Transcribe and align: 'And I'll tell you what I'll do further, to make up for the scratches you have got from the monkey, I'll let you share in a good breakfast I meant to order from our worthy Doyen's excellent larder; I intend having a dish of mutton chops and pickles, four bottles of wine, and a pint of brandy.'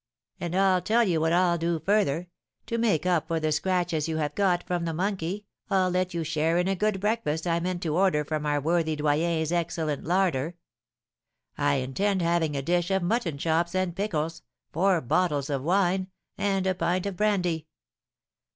'And 0.39 0.55
I'll 0.55 0.81
tell 0.81 1.03
you 1.07 1.21
what 1.21 1.31
I'll 1.31 1.59
do 1.59 1.79
further, 1.79 2.27
to 2.65 2.79
make 2.79 3.05
up 3.05 3.27
for 3.27 3.39
the 3.39 3.51
scratches 3.51 4.07
you 4.09 4.17
have 4.17 4.33
got 4.33 4.63
from 4.63 4.85
the 4.85 4.95
monkey, 4.95 5.45
I'll 5.69 5.91
let 5.91 6.11
you 6.15 6.23
share 6.23 6.57
in 6.57 6.67
a 6.67 6.75
good 6.75 6.99
breakfast 6.99 7.45
I 7.45 7.59
meant 7.59 7.83
to 7.83 7.95
order 7.95 8.25
from 8.25 8.43
our 8.47 8.59
worthy 8.59 8.95
Doyen's 8.95 9.51
excellent 9.51 10.03
larder; 10.03 10.55
I 11.55 11.75
intend 11.75 12.23
having 12.23 12.55
a 12.55 12.63
dish 12.63 12.89
of 12.89 13.03
mutton 13.03 13.37
chops 13.37 13.75
and 13.75 13.95
pickles, 13.95 14.41
four 14.73 15.01
bottles 15.01 15.51
of 15.51 15.61
wine, 15.61 16.07
and 16.35 16.65
a 16.65 16.73
pint 16.73 17.05
of 17.05 17.15
brandy.' 17.15 17.67